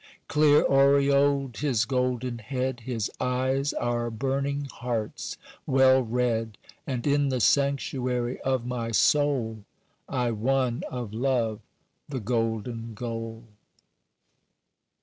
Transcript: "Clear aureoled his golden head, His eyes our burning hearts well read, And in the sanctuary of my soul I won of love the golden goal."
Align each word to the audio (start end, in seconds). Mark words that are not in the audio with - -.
"Clear 0.27 0.63
aureoled 0.65 1.57
his 1.57 1.85
golden 1.85 2.39
head, 2.39 2.79
His 2.79 3.11
eyes 3.19 3.71
our 3.73 4.09
burning 4.09 4.65
hearts 4.65 5.37
well 5.67 6.01
read, 6.01 6.57
And 6.87 7.05
in 7.05 7.29
the 7.29 7.39
sanctuary 7.39 8.41
of 8.41 8.65
my 8.65 8.89
soul 8.89 9.63
I 10.09 10.31
won 10.31 10.81
of 10.89 11.13
love 11.13 11.59
the 12.09 12.19
golden 12.19 12.95
goal." 12.95 13.43